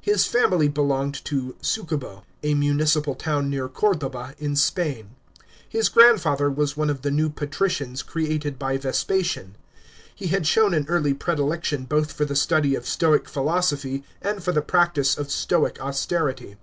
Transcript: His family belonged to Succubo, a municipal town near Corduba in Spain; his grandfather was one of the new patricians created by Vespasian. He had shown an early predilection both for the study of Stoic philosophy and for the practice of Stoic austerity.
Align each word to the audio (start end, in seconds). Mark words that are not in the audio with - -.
His 0.00 0.26
family 0.26 0.66
belonged 0.66 1.24
to 1.26 1.54
Succubo, 1.62 2.24
a 2.42 2.54
municipal 2.54 3.14
town 3.14 3.48
near 3.48 3.68
Corduba 3.68 4.34
in 4.40 4.56
Spain; 4.56 5.10
his 5.68 5.88
grandfather 5.88 6.50
was 6.50 6.76
one 6.76 6.90
of 6.90 7.02
the 7.02 7.12
new 7.12 7.30
patricians 7.30 8.02
created 8.02 8.58
by 8.58 8.76
Vespasian. 8.76 9.54
He 10.12 10.26
had 10.26 10.48
shown 10.48 10.74
an 10.74 10.86
early 10.88 11.14
predilection 11.14 11.84
both 11.84 12.10
for 12.10 12.24
the 12.24 12.34
study 12.34 12.74
of 12.74 12.88
Stoic 12.88 13.28
philosophy 13.28 14.02
and 14.20 14.42
for 14.42 14.50
the 14.50 14.62
practice 14.62 15.16
of 15.16 15.30
Stoic 15.30 15.80
austerity. 15.80 16.56